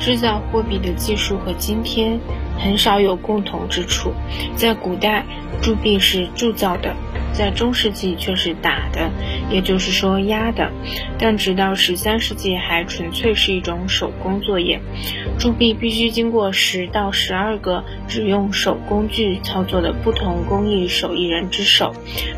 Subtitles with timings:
[0.00, 2.18] 制造货币的技术和今天
[2.58, 4.12] 很少有共同之处。
[4.56, 5.24] 在古代，
[5.62, 6.96] 铸币是铸造的。
[7.32, 9.08] 在中世纪却是打的，
[9.50, 10.70] 也就是说压的，
[11.18, 14.80] 但直到十三世纪还纯粹是一种手工作业。
[15.38, 21.94] 铸币必须经过十到十二个只用手工具操作的不同工艺手艺人之手，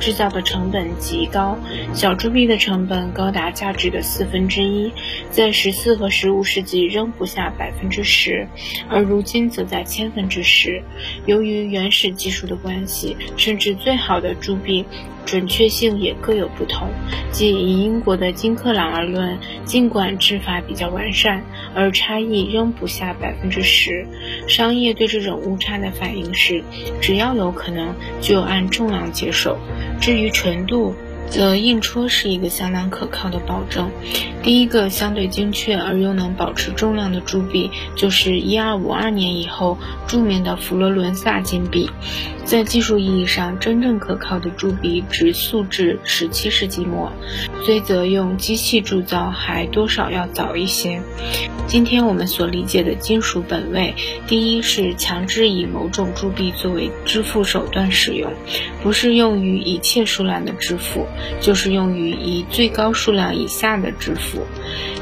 [0.00, 1.58] 制造的成本极高。
[1.92, 4.90] 小铸币的成本高达价值的四分之一，
[5.30, 8.48] 在十四和十五世纪仍不下百分之十，
[8.88, 10.82] 而如今则在千分之十。
[11.26, 14.84] 由于原始技术的关系，甚至最好的铸币。
[15.24, 16.88] 准确性也各有不同。
[17.30, 21.42] 即以英国的金克朗而论，尽管制法比较完善，
[21.74, 24.06] 而差异仍不下百分之十。
[24.46, 26.62] 商业对这种误差的反应是：
[27.00, 29.58] 只要有可能，就按重量接受。
[30.00, 30.94] 至于纯度，
[31.28, 33.90] 则印戳是一个相当可靠的保证。
[34.42, 41.90] 第一个相对精确而又能保持重量的铸币，就是1252年以后著名的佛罗伦萨金币。
[42.44, 47.10] 在技术意义上，真正可靠的铸币直溯至17世纪末，
[47.64, 51.00] 虽则用机器铸造还多少要早一些。
[51.66, 53.94] 今天我们所理解的金属本位，
[54.26, 58.30] 第一是强制以某种铸币作为支付手段使用，
[58.84, 61.06] 不是用于一切数量的支付，
[61.40, 64.46] 就是用于以最高数量以下的支付。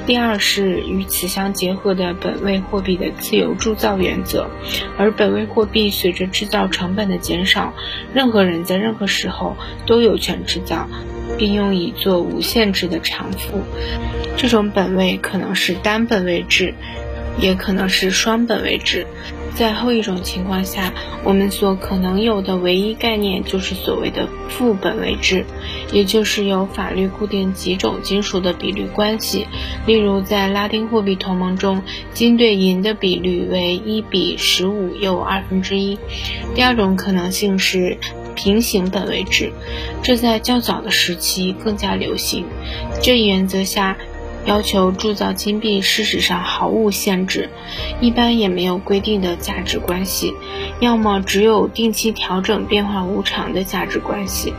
[0.07, 4.49] 第二是与此相结合的本位货币的自由铸造原则，
[4.97, 7.75] 而本位货币随着制造成本的减少，
[8.15, 10.89] 任何人在任何时候都有权制造，
[11.37, 13.63] 并用以做无限制的偿付。
[14.37, 16.75] 这种本位可能是单本位制，
[17.41, 19.09] 也可能是双本位制。
[19.55, 20.93] 在后一种情况下，
[21.25, 25.45] 我们所可能有的唯一概念就是所谓的副本位制，
[25.93, 29.47] 也就是由法律固定几种金属的比率关系。
[29.87, 31.83] 例如，在拉丁货币同盟中，
[32.15, 35.99] 金对银的比率为一比十五又二分之一。
[36.55, 37.99] 第二种可能性是
[38.35, 39.53] 平行本位制，
[40.03, 42.47] 这在较早的时期更加流行。
[43.03, 43.97] 这一原则下。
[44.45, 47.51] 要求铸造金币，事实上毫无限制，
[48.01, 50.35] 一般也没有规定的价值关系，
[50.81, 54.53] 要么只有定期调整、变化无常的价值关系。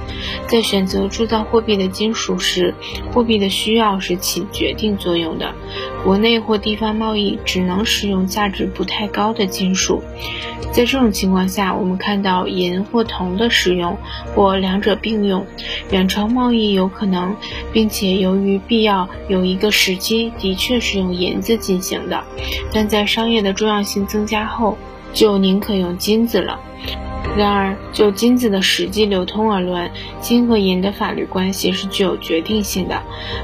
[0.47, 2.73] 在选择铸造货币的金属时，
[3.11, 5.53] 货币的需要是起决定作用的。
[6.03, 10.03] 国内或地方贸易只能使用价值不太高的金属。
[10.71, 13.97] 在这种情况下，我们看到银或铜的使用，
[14.33, 15.45] 或两者并用。
[15.91, 17.35] 远程贸易有可能，
[17.71, 22.23] 并且由于必要，有一个时机的确是用银子进行的，
[22.73, 24.77] 但在商业的重要性增加后，
[25.13, 26.59] 就宁可用金子了。
[27.35, 29.89] 然而，就金子的实际流通而论，
[30.21, 33.01] 金和银的法律关系是具有决定性的。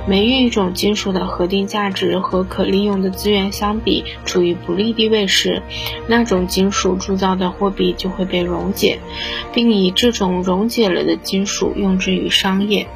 [0.07, 5.63] 每遇一种金属的核定价值和可利用的资源相比处于不利地位时，
[6.07, 8.99] 那种金属铸造的货币就会被溶解，
[9.53, 12.87] 并以这种溶解了的金属用之于商业。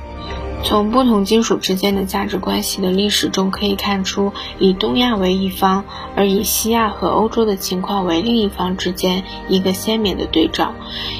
[0.64, 5.84] 从不同金属之间的价值关系的历史中可以看出，以东亚为一方，
[6.16, 10.74] 而以西亚和欧洲的情况为另一方之间一个鲜明的对照。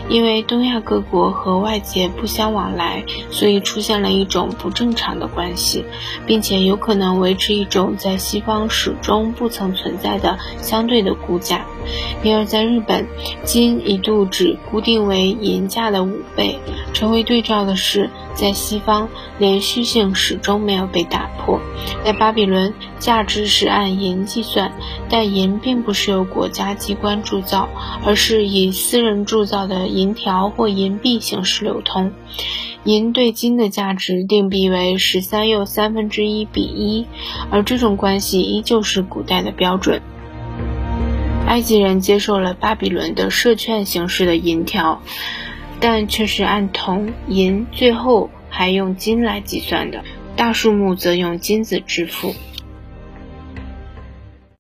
[0.08, 5.86] 因为东亚各国和外界不相往来，所以出现了一种不正常的关系，
[6.26, 11.66] 并且有可能维持一种在西方始终不曾存在的相对的估价。
[12.24, 13.08] 因而，在日本，
[13.44, 16.60] 金一度只固定为银价的五倍。
[16.94, 21.60] 成为对照的是，在西方，连续性始终没有被打破。
[22.06, 24.72] 在巴比伦，价值是按银计算，
[25.10, 27.68] 但银并不是由国家机关铸造，
[28.06, 32.12] 而是以私人铸造的银条或银币形式流通。
[32.84, 37.08] 银对金的价值定币为十三又三分之一比一，
[37.50, 40.02] 而这种关系依旧是古代的标准。
[41.46, 45.04] 埃及人接受了巴比伦的设券形式的银条，
[45.80, 50.04] 但却是按铜、银，最后还用金来计算的，
[50.36, 52.34] 大数目则用金子支付。